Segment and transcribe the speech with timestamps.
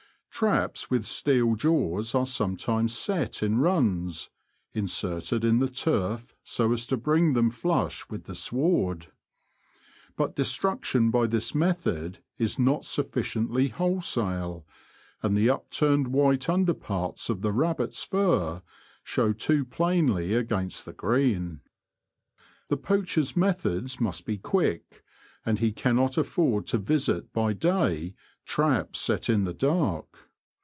[0.33, 4.31] Traps with steel jaws are sometimes set in runs,
[4.73, 9.07] inserted in the turf so as to bring them flush with the sward.
[10.15, 14.65] But destruction by this method is not sufficiently wholesale,
[15.21, 18.63] and the upturned white under parts of the rabbit's fur
[19.03, 21.61] show too plainly against the green.
[22.69, 25.03] The poacher's methods must be quick,
[25.45, 30.17] and he can not afford to visit by day traps set in the dark.